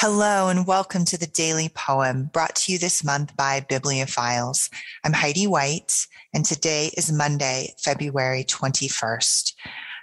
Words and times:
Hello 0.00 0.48
and 0.48 0.64
welcome 0.64 1.04
to 1.06 1.18
the 1.18 1.26
Daily 1.26 1.70
Poem 1.70 2.30
brought 2.32 2.54
to 2.54 2.72
you 2.72 2.78
this 2.78 3.02
month 3.02 3.36
by 3.36 3.66
BiblioFiles. 3.68 4.70
I'm 5.02 5.12
Heidi 5.12 5.48
White 5.48 6.06
and 6.32 6.44
today 6.44 6.92
is 6.96 7.10
Monday, 7.10 7.74
February 7.78 8.44
21st. 8.44 9.54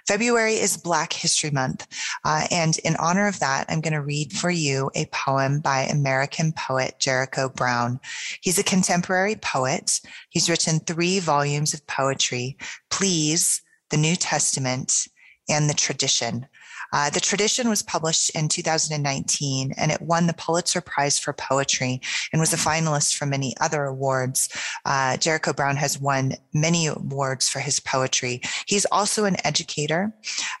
February 0.06 0.56
is 0.56 0.76
Black 0.76 1.14
History 1.14 1.48
Month. 1.48 1.86
Uh, 2.26 2.46
and 2.50 2.76
in 2.80 2.94
honor 2.96 3.26
of 3.26 3.38
that, 3.38 3.64
I'm 3.70 3.80
going 3.80 3.94
to 3.94 4.02
read 4.02 4.34
for 4.34 4.50
you 4.50 4.90
a 4.94 5.06
poem 5.06 5.60
by 5.60 5.84
American 5.84 6.52
poet 6.52 6.96
Jericho 6.98 7.48
Brown. 7.48 7.98
He's 8.42 8.58
a 8.58 8.62
contemporary 8.62 9.36
poet. 9.36 10.02
He's 10.28 10.50
written 10.50 10.78
three 10.78 11.20
volumes 11.20 11.72
of 11.72 11.86
poetry, 11.86 12.58
Please, 12.90 13.62
the 13.88 13.96
New 13.96 14.14
Testament, 14.14 15.08
and 15.48 15.70
the 15.70 15.74
Tradition. 15.74 16.48
Uh, 16.92 17.10
the 17.10 17.20
tradition 17.20 17.68
was 17.68 17.82
published 17.82 18.30
in 18.30 18.48
2019 18.48 19.72
and 19.76 19.90
it 19.90 20.00
won 20.00 20.26
the 20.26 20.32
Pulitzer 20.34 20.80
Prize 20.80 21.18
for 21.18 21.32
Poetry 21.32 22.00
and 22.32 22.40
was 22.40 22.52
a 22.52 22.56
finalist 22.56 23.16
for 23.16 23.26
many 23.26 23.54
other 23.60 23.84
awards. 23.84 24.48
Uh, 24.84 25.16
Jericho 25.16 25.52
Brown 25.52 25.76
has 25.76 26.00
won 26.00 26.32
many 26.52 26.86
awards 26.86 27.48
for 27.48 27.60
his 27.60 27.80
poetry. 27.80 28.40
He's 28.66 28.86
also 28.86 29.24
an 29.24 29.36
educator. 29.44 30.12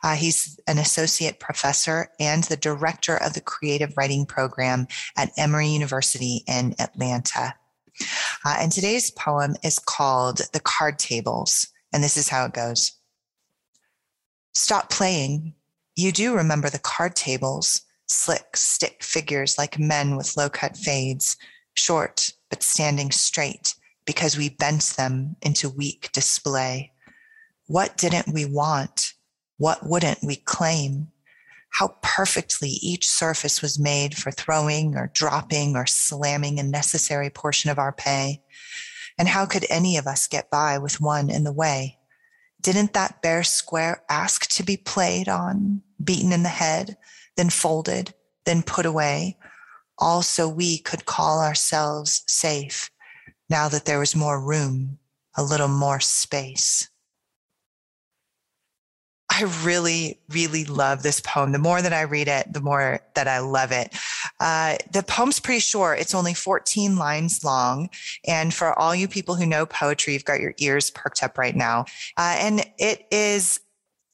Uh, 0.02 0.14
he's 0.14 0.58
an 0.66 0.78
associate 0.78 1.40
professor 1.40 2.08
and 2.18 2.44
the 2.44 2.56
director 2.56 3.16
of 3.16 3.34
the 3.34 3.40
creative 3.40 3.96
writing 3.96 4.26
program 4.26 4.86
at 5.16 5.32
Emory 5.36 5.68
University 5.68 6.42
in 6.46 6.74
Atlanta. 6.78 7.54
Uh, 8.44 8.56
and 8.58 8.72
today's 8.72 9.10
poem 9.10 9.54
is 9.62 9.78
called 9.78 10.40
The 10.52 10.60
Card 10.60 10.98
Tables. 10.98 11.68
And 11.92 12.02
this 12.02 12.16
is 12.16 12.28
how 12.28 12.44
it 12.46 12.52
goes. 12.52 12.92
Stop 14.54 14.90
playing 14.90 15.54
you 15.96 16.12
do 16.12 16.34
remember 16.34 16.70
the 16.70 16.78
card 16.78 17.16
tables, 17.16 17.80
slick 18.06 18.56
stick 18.56 19.02
figures 19.02 19.58
like 19.58 19.78
men 19.78 20.16
with 20.16 20.36
low 20.36 20.48
cut 20.48 20.76
fades, 20.76 21.36
short 21.74 22.32
but 22.50 22.62
standing 22.62 23.10
straight 23.10 23.74
because 24.04 24.36
we 24.36 24.48
bent 24.48 24.82
them 24.96 25.36
into 25.42 25.68
weak 25.68 26.10
display. 26.12 26.92
What 27.66 27.96
didn't 27.96 28.32
we 28.32 28.44
want? 28.44 29.14
What 29.58 29.84
wouldn't 29.84 30.22
we 30.22 30.36
claim? 30.36 31.08
How 31.70 31.96
perfectly 32.02 32.68
each 32.68 33.08
surface 33.08 33.60
was 33.60 33.78
made 33.78 34.16
for 34.16 34.30
throwing 34.30 34.96
or 34.96 35.10
dropping 35.12 35.76
or 35.76 35.86
slamming 35.86 36.60
a 36.60 36.62
necessary 36.62 37.30
portion 37.30 37.70
of 37.70 37.78
our 37.78 37.92
pay. 37.92 38.42
And 39.18 39.28
how 39.28 39.46
could 39.46 39.66
any 39.68 39.96
of 39.96 40.06
us 40.06 40.26
get 40.26 40.50
by 40.50 40.78
with 40.78 41.00
one 41.00 41.28
in 41.30 41.44
the 41.44 41.52
way? 41.52 41.98
Didn't 42.60 42.92
that 42.94 43.22
bare 43.22 43.44
square 43.44 44.02
ask 44.08 44.48
to 44.50 44.62
be 44.62 44.76
played 44.76 45.28
on, 45.28 45.82
beaten 46.06 46.32
in 46.32 46.42
the 46.42 46.48
head, 46.48 46.96
then 47.36 47.50
folded, 47.50 48.14
then 48.46 48.62
put 48.62 48.86
away, 48.86 49.36
all 49.98 50.22
so 50.22 50.48
we 50.48 50.78
could 50.78 51.04
call 51.04 51.40
ourselves 51.40 52.22
safe 52.26 52.90
now 53.48 53.68
that 53.68 53.84
there 53.84 53.98
was 53.98 54.16
more 54.16 54.40
room, 54.40 54.98
a 55.36 55.42
little 55.42 55.68
more 55.68 56.00
space? 56.00 56.88
I 59.28 59.42
really, 59.64 60.20
really 60.30 60.64
love 60.64 61.02
this 61.02 61.20
poem. 61.20 61.52
The 61.52 61.58
more 61.58 61.82
that 61.82 61.92
I 61.92 62.02
read 62.02 62.28
it, 62.28 62.52
the 62.52 62.60
more 62.60 63.00
that 63.14 63.28
I 63.28 63.40
love 63.40 63.70
it. 63.70 63.94
Uh, 64.40 64.76
the 64.92 65.02
poem's 65.02 65.40
pretty 65.40 65.60
short. 65.60 65.98
It's 65.98 66.14
only 66.14 66.32
14 66.32 66.96
lines 66.96 67.44
long. 67.44 67.90
And 68.26 68.54
for 68.54 68.78
all 68.78 68.94
you 68.94 69.08
people 69.08 69.34
who 69.34 69.44
know 69.44 69.66
poetry, 69.66 70.14
you've 70.14 70.24
got 70.24 70.40
your 70.40 70.54
ears 70.58 70.90
perked 70.90 71.22
up 71.22 71.36
right 71.36 71.56
now. 71.56 71.84
Uh, 72.16 72.36
and 72.38 72.64
it 72.78 73.06
is 73.10 73.60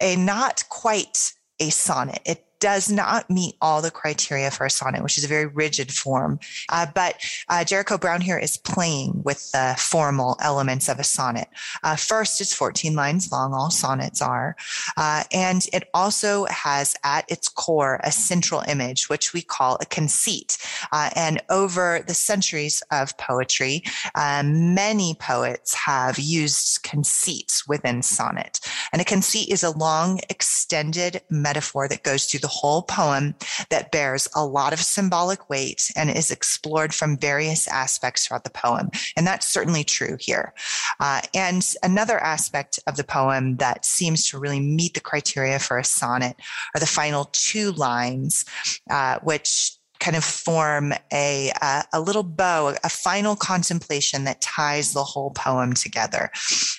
a 0.01 0.17
not 0.17 0.65
quite 0.71 1.35
a 1.59 1.71
sonnet. 1.71 2.21
It 2.25 2.45
does 2.63 2.89
not 2.89 3.29
meet 3.29 3.57
all 3.61 3.83
the 3.83 3.91
criteria 3.91 4.49
for 4.49 4.65
a 4.65 4.71
sonnet, 4.71 5.03
which 5.03 5.19
is 5.19 5.25
a 5.25 5.29
very 5.29 5.47
rigid 5.47 5.93
form. 5.93 6.39
Uh, 6.69 6.87
but 6.95 7.17
uh, 7.49 7.65
Jericho 7.65 7.99
Brown 7.99 8.21
here 8.21 8.39
is 8.39 8.57
playing 8.57 9.21
with 9.25 9.51
the 9.51 9.75
formal 9.77 10.37
elements 10.41 10.89
of 10.89 11.01
a 11.01 11.05
sonnet. 11.05 11.49
Uh, 11.83 11.97
first, 11.97 12.41
it's 12.41 12.55
14 12.55 12.95
lines 12.95 13.33
long, 13.33 13.53
all 13.53 13.71
sonnets 13.73 14.23
are. 14.23 14.55
Uh, 14.97 15.25
and 15.33 15.67
it 15.73 15.89
also 15.93 16.45
has 16.45 16.95
at 17.03 17.29
its 17.29 17.49
core 17.49 18.01
a 18.05 18.13
central 18.13 18.63
image, 18.69 19.09
which 19.09 19.33
we 19.33 19.43
call 19.43 19.77
a 19.81 19.87
conceit. 19.87 20.57
Uh, 20.93 21.11
and 21.17 21.43
over 21.51 22.05
the 22.07 22.15
centuries 22.15 22.81
of 22.93 23.19
poetry, 23.19 23.83
um, 24.15 24.73
many 24.73 25.15
poets 25.15 25.75
have 25.75 26.17
used 26.17 26.85
conceits 26.85 27.67
within 27.67 28.03
sonnet. 28.03 28.61
And 28.93 29.03
a 29.03 29.05
conceit 29.05 29.49
is 29.49 29.65
a 29.65 29.77
long, 29.77 30.21
extended 30.31 31.23
metaphor 31.29 31.89
that 31.89 32.05
goes 32.05 32.27
through 32.27 32.41
the 32.41 32.52
whole 32.53 32.83
poem 32.83 33.35
that 33.71 33.91
bears 33.91 34.29
a 34.35 34.45
lot 34.45 34.73
of 34.73 34.81
symbolic 34.81 35.49
weight 35.49 35.91
and 35.97 36.11
is 36.11 36.31
explored 36.31 36.95
from 36.95 37.17
various 37.17 37.67
aspects 37.69 38.27
throughout 38.27 38.45
the 38.45 38.51
poem. 38.51 38.91
And 39.17 39.27
that's 39.27 39.47
certainly 39.47 39.85
true 39.85 40.17
here. 40.21 40.55
Uh, 41.01 41.23
and 41.35 41.67
another 41.83 42.19
aspect 42.19 42.79
of 42.87 42.97
the 42.97 43.05
poem 43.05 43.57
that 43.57 43.85
seems 43.85 44.29
to 44.29 44.39
really 44.39 44.61
meet 44.61 44.95
the 44.95 45.01
criteria 45.01 45.59
for 45.59 45.79
a 45.79 45.85
sonnet 45.85 46.37
are 46.75 46.81
the 46.81 46.87
final 46.87 47.31
two 47.33 47.73
lines, 47.73 48.45
uh, 48.91 49.19
which 49.23 49.73
kind 50.03 50.17
of 50.17 50.25
form 50.25 50.93
a, 51.13 51.53
uh, 51.63 51.83
a 51.93 52.01
little 52.01 52.25
bow, 52.25 52.75
a 52.83 52.89
final 52.89 53.37
contemplation 53.37 54.25
that 54.25 54.41
ties 54.41 54.93
the 54.93 55.05
whole 55.05 55.31
poem 55.31 55.73
together. 55.73 56.29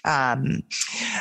Um, 0.04 0.62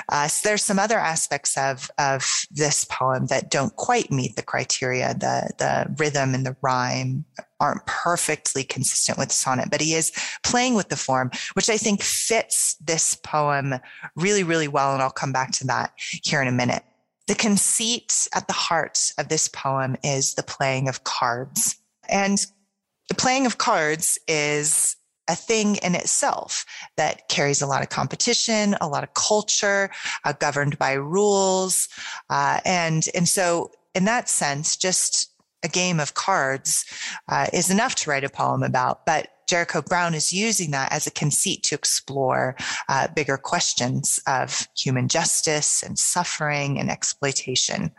uh, 0.09 0.27
so 0.27 0.49
there's 0.49 0.65
some 0.65 0.81
other 0.81 0.99
aspects 0.99 1.57
of, 1.57 1.89
of 1.99 2.25
this 2.51 2.85
poem 2.87 3.27
that 3.27 3.53
don't 3.53 3.75
quite 3.77 4.11
meet 4.11 4.35
the 4.35 4.43
criteria. 4.43 5.15
The, 5.15 5.53
the 5.59 5.95
rhythm 5.97 6.35
and 6.35 6.45
the 6.45 6.57
rhyme 6.61 7.25
aren't 7.61 7.87
perfectly 7.87 8.65
consistent 8.65 9.17
with 9.17 9.31
sonnet, 9.31 9.69
but 9.71 9.81
he 9.81 9.95
is 9.95 10.11
playing 10.43 10.75
with 10.75 10.89
the 10.89 10.97
form, 10.97 11.31
which 11.55 11.71
I 11.71 11.77
think 11.77 12.03
fits 12.03 12.75
this 12.85 13.15
poem 13.15 13.75
really, 14.17 14.43
really 14.43 14.67
well. 14.67 14.93
And 14.93 15.01
I'll 15.01 15.11
come 15.11 15.33
back 15.33 15.53
to 15.53 15.67
that 15.69 15.93
here 15.97 16.43
in 16.43 16.49
a 16.49 16.53
minute. 16.53 16.83
The 17.29 17.37
conceit 17.37 18.27
at 18.35 18.49
the 18.49 18.53
heart 18.53 19.13
of 19.17 19.29
this 19.29 19.47
poem 19.47 19.97
is 20.03 20.35
the 20.35 20.43
playing 20.43 20.89
of 20.89 21.05
cards. 21.05 21.77
And 22.09 22.45
the 23.09 23.15
playing 23.15 23.47
of 23.47 23.59
cards 23.59 24.19
is 24.29 24.97
a 25.29 25.37
thing 25.37 25.77
in 25.77 25.95
itself 25.95 26.65
that 26.97 27.29
carries 27.29 27.63
a 27.63 27.67
lot 27.67 27.83
of 27.83 27.89
competition, 27.89 28.77
a 28.81 28.89
lot 28.89 29.05
of 29.05 29.15
culture, 29.15 29.91
uh, 30.25 30.33
governed 30.33 30.79
by 30.79 30.93
rules. 30.93 31.89
Uh, 32.29 32.61
and, 32.65 33.07
and 33.15 33.29
so 33.29 33.71
in 33.95 34.05
that 34.05 34.29
sense, 34.29 34.77
just 34.77 35.33
a 35.63 35.69
game 35.69 36.01
of 36.01 36.15
cards 36.15 36.85
uh, 37.29 37.47
is 37.53 37.71
enough 37.71 37.95
to 37.95 38.11
write 38.11 38.25
a 38.25 38.29
poem 38.29 38.63
about. 38.63 39.07
But 39.07 39.29
Jericho 39.49 39.83
Brown 39.83 40.15
is 40.15 40.33
using 40.33 40.71
that 40.71 40.91
as 40.93 41.07
a 41.07 41.11
conceit 41.11 41.63
to 41.65 41.75
explore 41.75 42.57
uh, 42.89 43.09
bigger 43.09 43.37
questions 43.37 44.19
of 44.27 44.67
human 44.77 45.09
justice 45.09 45.83
and 45.83 45.99
suffering 45.99 46.79
and 46.79 46.91
exploitation. 46.91 47.93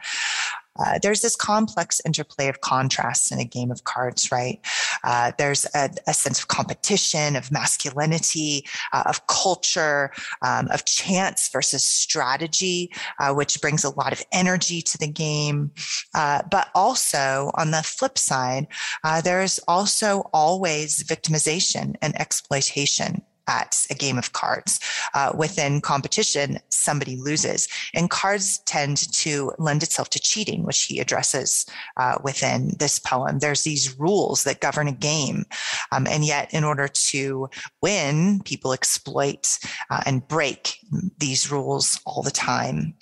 Uh, 0.79 0.97
there's 1.01 1.21
this 1.21 1.35
complex 1.35 2.01
interplay 2.05 2.47
of 2.47 2.61
contrasts 2.61 3.31
in 3.31 3.39
a 3.39 3.45
game 3.45 3.71
of 3.71 3.83
cards, 3.83 4.31
right? 4.31 4.59
Uh, 5.03 5.31
there's 5.37 5.65
a, 5.75 5.89
a, 6.07 6.13
sense 6.13 6.39
of 6.39 6.47
competition, 6.47 7.35
of 7.35 7.51
masculinity, 7.51 8.65
uh, 8.91 9.03
of 9.05 9.25
culture, 9.27 10.11
um, 10.41 10.67
of 10.71 10.85
chance 10.85 11.49
versus 11.49 11.83
strategy, 11.83 12.91
uh, 13.19 13.33
which 13.33 13.61
brings 13.61 13.83
a 13.83 13.89
lot 13.95 14.13
of 14.13 14.23
energy 14.31 14.81
to 14.81 14.97
the 14.97 15.07
game. 15.07 15.71
Uh, 16.15 16.41
but 16.49 16.69
also 16.73 17.51
on 17.55 17.71
the 17.71 17.83
flip 17.83 18.17
side, 18.17 18.67
uh, 19.03 19.21
there's 19.21 19.59
also 19.67 20.29
always 20.33 21.03
victimization 21.03 21.95
and 22.01 22.19
exploitation 22.19 23.21
at 23.47 23.85
a 23.89 23.95
game 23.95 24.17
of 24.17 24.33
cards. 24.33 24.79
Uh, 25.13 25.31
within 25.35 25.81
competition, 25.81 26.59
somebody 26.69 27.15
loses. 27.17 27.67
And 27.93 28.09
cards 28.09 28.59
tend 28.59 29.11
to 29.13 29.51
lend 29.59 29.83
itself 29.83 30.09
to 30.11 30.19
cheating, 30.19 30.63
which 30.63 30.83
he 30.83 30.99
addresses 30.99 31.65
uh, 31.97 32.17
within 32.23 32.71
this 32.79 32.99
poem. 32.99 33.39
There's 33.39 33.63
these 33.63 33.97
rules 33.99 34.43
that 34.43 34.61
govern 34.61 34.87
a 34.87 34.93
game. 34.93 35.45
Um, 35.91 36.07
and 36.07 36.25
yet, 36.25 36.53
in 36.53 36.63
order 36.63 36.87
to 36.87 37.49
win, 37.81 38.41
people 38.43 38.73
exploit 38.73 39.59
uh, 39.89 40.01
and 40.05 40.27
break 40.27 40.77
these 41.17 41.51
rules 41.51 41.99
all 42.05 42.21
the 42.21 42.31
time. 42.31 42.95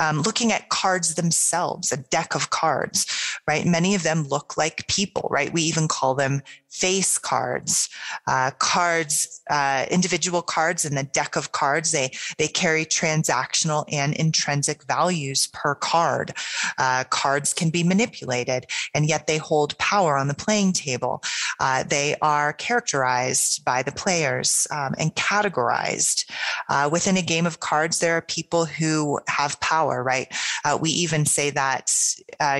Um, 0.00 0.22
looking 0.22 0.52
at 0.52 0.68
cards 0.68 1.16
themselves, 1.16 1.90
a 1.90 1.96
deck 1.96 2.34
of 2.36 2.50
cards, 2.50 3.06
right? 3.48 3.66
Many 3.66 3.96
of 3.96 4.04
them 4.04 4.28
look 4.28 4.56
like 4.56 4.86
people, 4.86 5.28
right? 5.30 5.52
We 5.52 5.62
even 5.62 5.88
call 5.88 6.14
them 6.14 6.42
face 6.68 7.16
cards, 7.16 7.88
uh, 8.26 8.50
cards, 8.58 9.40
uh, 9.50 9.86
individual 9.90 10.42
cards 10.42 10.84
in 10.84 10.94
the 10.94 11.02
deck 11.02 11.34
of 11.36 11.52
cards. 11.52 11.92
They 11.92 12.12
they 12.36 12.48
carry 12.48 12.84
transactional 12.84 13.84
and 13.90 14.14
intrinsic 14.14 14.84
values 14.84 15.48
per 15.48 15.74
card. 15.74 16.34
Uh, 16.76 17.04
cards 17.04 17.54
can 17.54 17.70
be 17.70 17.82
manipulated, 17.82 18.66
and 18.94 19.08
yet 19.08 19.26
they 19.26 19.38
hold 19.38 19.76
power 19.78 20.16
on 20.16 20.28
the 20.28 20.34
playing 20.34 20.72
table. 20.72 21.22
Uh, 21.58 21.82
they 21.84 22.14
are 22.20 22.52
characterized 22.52 23.64
by 23.64 23.82
the 23.82 23.92
players 23.92 24.66
um, 24.70 24.94
and 24.98 25.14
categorized. 25.14 26.30
Uh, 26.68 26.88
within 26.92 27.16
a 27.16 27.22
game 27.22 27.46
of 27.46 27.60
cards, 27.60 27.98
there 27.98 28.16
are 28.16 28.22
people 28.22 28.66
who 28.66 29.18
have 29.26 29.58
power. 29.60 30.02
Right? 30.02 30.28
Uh, 30.64 30.78
we 30.80 30.90
even 30.90 31.24
say 31.24 31.50
that 31.50 31.90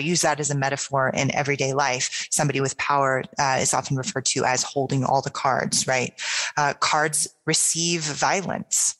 use 0.00 0.22
that 0.22 0.40
as 0.40 0.50
a 0.50 0.56
metaphor 0.56 1.10
in 1.10 1.34
everyday 1.34 1.74
life. 1.74 2.26
Somebody 2.30 2.60
with 2.60 2.76
power 2.78 3.22
is 3.58 3.74
often 3.74 3.97
referred 3.98 4.24
to 4.26 4.44
as 4.44 4.62
holding 4.62 5.04
all 5.04 5.22
the 5.22 5.30
cards, 5.30 5.86
right? 5.86 6.14
Uh, 6.56 6.74
cards 6.74 7.28
receive 7.44 8.02
violence. 8.02 8.96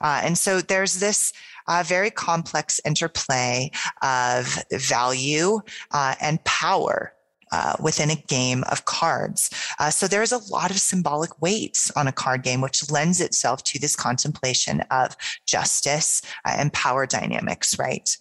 Uh, 0.00 0.20
and 0.22 0.38
so 0.38 0.60
there's 0.60 1.00
this 1.00 1.32
uh, 1.68 1.82
very 1.84 2.10
complex 2.10 2.80
interplay 2.84 3.70
of 4.02 4.62
value 4.72 5.60
uh, 5.90 6.14
and 6.20 6.42
power 6.44 7.12
uh, 7.52 7.74
within 7.80 8.10
a 8.10 8.16
game 8.16 8.64
of 8.70 8.84
cards. 8.84 9.50
Uh, 9.78 9.90
so 9.90 10.06
there's 10.08 10.32
a 10.32 10.52
lot 10.52 10.70
of 10.70 10.78
symbolic 10.78 11.40
weights 11.40 11.90
on 11.92 12.08
a 12.08 12.12
card 12.12 12.42
game, 12.42 12.60
which 12.60 12.90
lends 12.90 13.20
itself 13.20 13.62
to 13.64 13.78
this 13.78 13.94
contemplation 13.94 14.80
of 14.90 15.16
justice 15.46 16.22
uh, 16.44 16.54
and 16.58 16.72
power 16.72 17.06
dynamics, 17.06 17.78
right? 17.78 18.16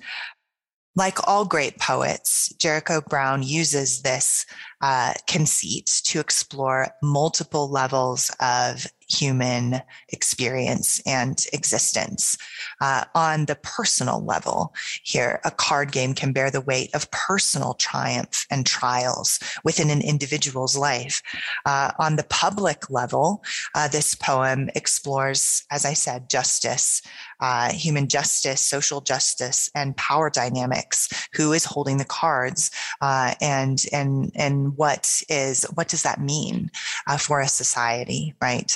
Like 0.96 1.28
all 1.28 1.44
great 1.44 1.78
poets, 1.78 2.54
Jericho 2.58 3.02
Brown 3.02 3.44
uses 3.44 4.02
this 4.02 4.46
uh, 4.82 5.14
conceit 5.28 5.88
to 6.06 6.20
explore 6.20 6.88
multiple 7.04 7.70
levels 7.70 8.32
of 8.40 8.88
human 9.08 9.82
experience 10.10 11.02
and 11.06 11.46
existence. 11.54 12.38
Uh, 12.82 13.04
on 13.14 13.46
the 13.46 13.56
personal 13.56 14.24
level, 14.24 14.74
here, 15.04 15.40
a 15.46 15.52
card 15.52 15.92
game 15.92 16.14
can 16.14 16.34
bear 16.34 16.52
the 16.52 16.62
weight 16.62 16.94
of 16.94 17.10
personal 17.12 17.74
triumph 17.76 18.46
and 18.50 18.66
trials 18.66 19.40
within 19.64 19.90
an 19.90 20.02
individual's 20.02 20.76
life. 20.76 21.22
Uh, 21.66 21.92
on 22.00 22.16
the 22.16 22.26
public 22.26 22.90
level, 22.90 23.44
uh, 23.76 23.88
this 23.88 24.16
poem 24.16 24.70
explores, 24.76 25.64
as 25.72 25.86
I 25.86 25.94
said, 25.94 26.30
justice, 26.30 27.02
uh, 27.40 27.72
human 27.72 28.08
justice, 28.08 28.62
social 28.62 29.02
justice, 29.02 29.70
and 29.76 29.96
power 29.98 30.30
dynamics. 30.30 31.10
Who 31.34 31.54
is 31.54 31.66
holding 31.66 31.98
the 31.98 32.06
cards, 32.06 32.72
uh, 33.02 33.34
and 33.42 33.84
and 33.92 34.32
and 34.36 34.78
what 34.78 35.22
is 35.30 35.64
what 35.76 35.88
does 35.88 36.04
that 36.04 36.22
mean 36.22 36.72
uh, 37.08 37.18
for 37.18 37.42
a 37.42 37.48
society, 37.48 38.34
right? 38.42 38.76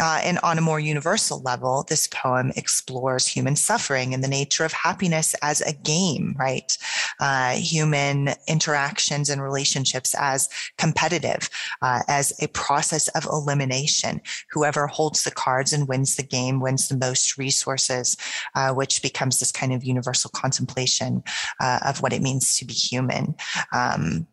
Uh, 0.00 0.20
and 0.22 0.38
on 0.42 0.58
a 0.58 0.62
more 0.62 0.80
universal 0.80 1.40
level, 1.42 1.84
this 1.88 2.08
poem 2.08 2.52
explores 2.56 3.26
human 3.26 3.56
suffering 3.56 4.12
and 4.12 4.22
the 4.22 4.28
nature 4.28 4.64
of 4.64 4.72
happiness 4.72 5.34
as 5.42 5.60
a 5.62 5.72
game, 5.72 6.34
right? 6.38 6.76
Uh, 7.20 7.52
human 7.52 8.30
interactions 8.46 9.30
and 9.30 9.42
relationships 9.42 10.14
as 10.18 10.48
competitive, 10.76 11.48
uh, 11.82 12.02
as 12.08 12.32
a 12.42 12.48
process 12.48 13.08
of 13.08 13.24
elimination. 13.26 14.20
Whoever 14.50 14.86
holds 14.86 15.24
the 15.24 15.30
cards 15.30 15.72
and 15.72 15.88
wins 15.88 16.16
the 16.16 16.22
game 16.22 16.60
wins 16.60 16.88
the 16.88 16.96
most 16.96 17.38
resources, 17.38 18.16
uh, 18.54 18.72
which 18.74 19.02
becomes 19.02 19.40
this 19.40 19.52
kind 19.52 19.72
of 19.72 19.84
universal 19.84 20.30
contemplation 20.34 21.22
uh, 21.60 21.80
of 21.86 22.02
what 22.02 22.12
it 22.12 22.22
means 22.22 22.58
to 22.58 22.64
be 22.64 22.74
human. 22.74 23.34
Um, 23.72 24.26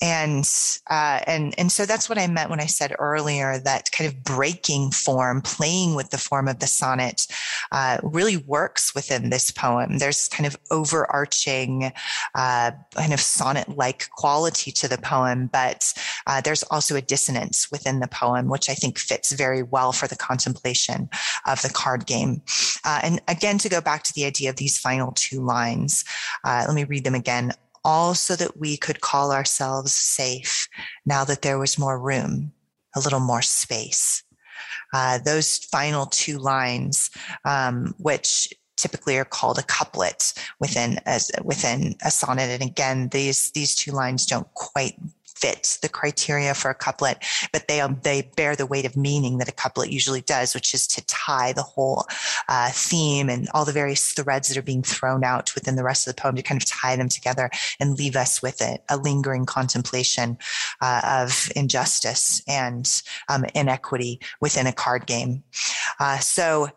and 0.00 0.48
uh, 0.88 1.20
and 1.26 1.54
and 1.58 1.72
so 1.72 1.86
that's 1.86 2.08
what 2.08 2.18
I 2.18 2.26
meant 2.26 2.50
when 2.50 2.60
I 2.60 2.66
said 2.66 2.94
earlier 2.98 3.58
that 3.58 3.90
kind 3.90 4.08
of 4.08 4.22
breaking 4.22 4.77
form, 4.90 5.42
playing 5.42 5.94
with 5.94 6.10
the 6.10 6.18
form 6.18 6.48
of 6.48 6.58
the 6.58 6.66
sonnet, 6.66 7.26
uh, 7.72 7.98
really 8.02 8.36
works 8.36 8.94
within 8.94 9.30
this 9.30 9.50
poem. 9.50 9.98
There's 9.98 10.28
kind 10.28 10.46
of 10.46 10.56
overarching, 10.70 11.92
uh, 12.34 12.70
kind 12.94 13.12
of 13.12 13.20
sonnet 13.20 13.76
like 13.76 14.08
quality 14.10 14.70
to 14.72 14.88
the 14.88 14.98
poem, 14.98 15.48
but 15.52 15.92
uh, 16.26 16.40
there's 16.40 16.62
also 16.64 16.96
a 16.96 17.02
dissonance 17.02 17.70
within 17.70 18.00
the 18.00 18.08
poem, 18.08 18.48
which 18.48 18.70
I 18.70 18.74
think 18.74 18.98
fits 18.98 19.32
very 19.32 19.62
well 19.62 19.92
for 19.92 20.06
the 20.06 20.16
contemplation 20.16 21.08
of 21.46 21.62
the 21.62 21.70
card 21.70 22.06
game. 22.06 22.42
Uh, 22.84 23.00
and 23.02 23.20
again, 23.28 23.58
to 23.58 23.68
go 23.68 23.80
back 23.80 24.02
to 24.04 24.14
the 24.14 24.24
idea 24.24 24.50
of 24.50 24.56
these 24.56 24.78
final 24.78 25.12
two 25.12 25.40
lines, 25.40 26.04
uh, 26.44 26.64
let 26.66 26.74
me 26.74 26.84
read 26.84 27.04
them 27.04 27.14
again 27.14 27.52
all 27.84 28.14
so 28.14 28.36
that 28.36 28.58
we 28.58 28.76
could 28.76 29.00
call 29.00 29.32
ourselves 29.32 29.92
safe 29.92 30.68
now 31.06 31.24
that 31.24 31.42
there 31.42 31.58
was 31.58 31.78
more 31.78 31.98
room, 31.98 32.52
a 32.94 33.00
little 33.00 33.20
more 33.20 33.42
space. 33.42 34.22
Uh, 34.92 35.18
those 35.18 35.58
final 35.58 36.06
two 36.06 36.38
lines, 36.38 37.10
um, 37.44 37.94
which 37.98 38.52
typically 38.76 39.18
are 39.18 39.24
called 39.24 39.58
a 39.58 39.62
couplet 39.62 40.32
within 40.60 40.98
as 41.04 41.30
within 41.42 41.96
a 42.04 42.10
sonnet. 42.10 42.48
And 42.48 42.62
again, 42.62 43.08
these 43.08 43.50
these 43.52 43.74
two 43.74 43.92
lines 43.92 44.24
don't 44.24 44.52
quite 44.54 44.94
fit 45.40 45.78
the 45.82 45.88
criteria 45.88 46.54
for 46.54 46.70
a 46.70 46.74
couplet, 46.74 47.24
but 47.52 47.68
they 47.68 47.80
um, 47.80 48.00
they 48.02 48.30
bear 48.36 48.56
the 48.56 48.66
weight 48.66 48.84
of 48.84 48.96
meaning 48.96 49.38
that 49.38 49.48
a 49.48 49.52
couplet 49.52 49.90
usually 49.90 50.20
does, 50.20 50.54
which 50.54 50.74
is 50.74 50.86
to 50.86 51.04
tie 51.06 51.52
the 51.52 51.62
whole 51.62 52.06
uh, 52.48 52.70
theme 52.72 53.28
and 53.28 53.48
all 53.54 53.64
the 53.64 53.72
various 53.72 54.12
threads 54.12 54.48
that 54.48 54.56
are 54.56 54.62
being 54.62 54.82
thrown 54.82 55.24
out 55.24 55.54
within 55.54 55.76
the 55.76 55.84
rest 55.84 56.06
of 56.06 56.14
the 56.14 56.20
poem 56.20 56.34
to 56.36 56.42
kind 56.42 56.60
of 56.60 56.66
tie 56.66 56.96
them 56.96 57.08
together 57.08 57.50
and 57.80 57.98
leave 57.98 58.16
us 58.16 58.42
with 58.42 58.60
it, 58.60 58.82
a 58.88 58.96
lingering 58.96 59.46
contemplation 59.46 60.36
uh, 60.80 61.00
of 61.04 61.50
injustice 61.54 62.42
and 62.48 63.02
um, 63.28 63.44
inequity 63.54 64.20
within 64.40 64.66
a 64.66 64.72
card 64.72 65.06
game. 65.06 65.42
Uh, 66.00 66.18
so 66.18 66.68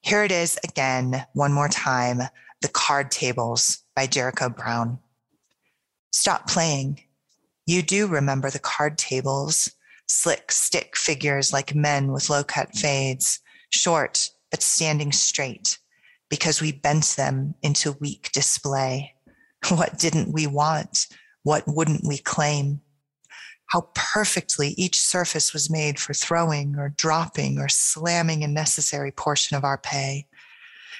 here 0.00 0.22
it 0.22 0.32
is 0.32 0.58
again, 0.64 1.24
one 1.32 1.52
more 1.52 1.68
time, 1.68 2.20
the 2.60 2.68
card 2.68 3.10
tables 3.10 3.82
by 3.96 4.06
Jericho 4.06 4.48
Brown. 4.48 4.98
Stop 6.12 6.48
playing 6.48 7.00
you 7.66 7.82
do 7.82 8.06
remember 8.06 8.50
the 8.50 8.58
card 8.58 8.98
tables, 8.98 9.70
slick 10.06 10.52
stick 10.52 10.96
figures 10.96 11.52
like 11.52 11.74
men 11.74 12.12
with 12.12 12.30
low 12.30 12.44
cut 12.44 12.72
mm. 12.72 12.78
fades, 12.78 13.40
short 13.70 14.30
but 14.50 14.62
standing 14.62 15.12
straight 15.12 15.78
because 16.30 16.60
we 16.60 16.72
bent 16.72 17.14
them 17.16 17.54
into 17.62 17.96
weak 18.00 18.30
display. 18.32 19.14
What 19.70 19.98
didn't 19.98 20.30
we 20.30 20.46
want? 20.46 21.06
What 21.42 21.64
wouldn't 21.66 22.06
we 22.06 22.18
claim? 22.18 22.82
How 23.68 23.88
perfectly 23.94 24.74
each 24.76 25.00
surface 25.00 25.54
was 25.54 25.70
made 25.70 25.98
for 25.98 26.12
throwing 26.12 26.76
or 26.76 26.90
dropping 26.90 27.58
or 27.58 27.68
slamming 27.68 28.44
a 28.44 28.48
necessary 28.48 29.10
portion 29.10 29.56
of 29.56 29.64
our 29.64 29.78
pay. 29.78 30.26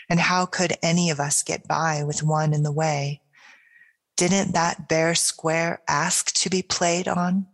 And 0.09 0.19
how 0.19 0.47
could 0.47 0.79
any 0.83 1.11
of 1.11 1.21
us 1.21 1.43
get 1.43 1.69
by 1.69 2.05
with 2.05 2.23
one 2.23 2.55
in 2.55 2.63
the 2.63 2.73
way? 2.73 3.21
Didn't 4.17 4.53
that 4.53 4.89
bare 4.89 5.15
square 5.15 5.83
ask 5.89 6.33
to 6.35 6.51
be 6.51 6.63
played 6.63 7.09
on, 7.09 7.47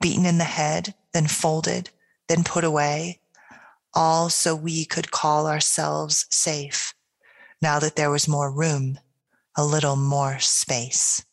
beaten 0.00 0.26
in 0.26 0.38
the 0.38 0.44
head, 0.44 0.94
then 1.12 1.26
folded, 1.26 1.90
then 2.28 2.42
put 2.42 2.64
away, 2.64 3.20
all 3.94 4.28
so 4.28 4.54
we 4.54 4.84
could 4.84 5.10
call 5.10 5.46
ourselves 5.46 6.26
safe, 6.30 6.94
now 7.62 7.78
that 7.78 7.96
there 7.96 8.10
was 8.10 8.28
more 8.28 8.50
room, 8.50 8.98
a 9.56 9.64
little 9.64 9.96
more 9.96 10.38
space. 10.38 11.24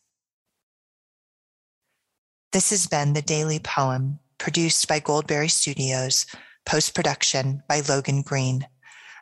This 2.52 2.70
has 2.70 2.88
been 2.88 3.14
the 3.14 3.22
Daily 3.22 3.60
Poem, 3.60 4.20
produced 4.38 4.88
by 4.88 5.00
Goldberry 5.00 5.50
Studios, 5.50 6.26
post 6.66 6.94
production 6.96 7.64
by 7.68 7.82
Logan 7.82 8.22
Green. 8.22 8.68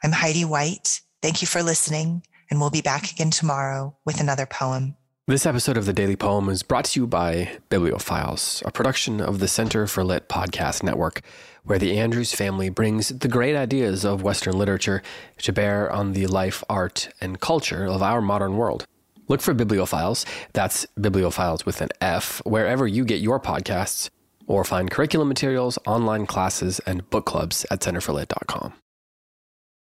I'm 0.04 0.12
Heidi 0.12 0.46
White. 0.46 1.02
Thank 1.22 1.42
you 1.42 1.48
for 1.48 1.64
listening, 1.64 2.24
and 2.50 2.60
we'll 2.60 2.70
be 2.70 2.82
back 2.82 3.12
again 3.12 3.32
tomorrow 3.32 3.98
with 4.06 4.20
another 4.20 4.46
poem. 4.46 4.96
This 5.27 5.48
episode 5.48 5.75
of 5.75 5.88
the 5.88 5.94
Daily 5.94 6.15
Poem 6.15 6.50
is 6.50 6.62
brought 6.62 6.86
to 6.86 7.00
you 7.00 7.08
by 7.08 7.58
BiblioFiles, 7.72 8.63
a 8.63 8.70
production 8.70 9.20
of 9.20 9.39
the 9.39 9.48
Center 9.48 9.88
for 9.88 10.03
Lit 10.03 10.29
Podcast 10.29 10.84
Network, 10.84 11.22
where 11.63 11.79
the 11.79 11.98
Andrews 11.98 12.32
family 12.32 12.70
brings 12.70 13.10
the 13.10 13.27
great 13.27 13.55
ideas 13.55 14.05
of 14.05 14.22
Western 14.22 14.55
literature 14.55 15.01
to 15.39 15.51
bear 15.51 15.91
on 15.91 16.13
the 16.13 16.27
life, 16.27 16.63
art, 16.70 17.10
and 17.20 17.39
culture 17.39 17.86
of 17.86 18.03
our 18.03 18.22
modern 18.22 18.55
world. 18.55 18.86
Look 19.27 19.41
for 19.41 19.55
BiblioFiles, 19.55 20.25
that's 20.53 20.86
BiblioFiles 21.00 21.65
with 21.65 21.82
an 21.82 21.89
F, 22.01 22.39
wherever 22.46 22.86
you 22.86 23.03
get 23.03 23.20
your 23.20 23.39
podcasts, 23.39 24.12
or 24.46 24.63
find 24.63 24.91
curriculum 24.91 25.27
materials, 25.27 25.79
online 25.88 26.27
classes, 26.27 26.79
and 26.86 27.10
book 27.10 27.25
clubs 27.25 27.65
at 27.72 27.79
centerforlit.com. 27.79 28.74